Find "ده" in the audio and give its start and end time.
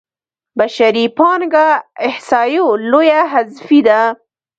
3.87-3.99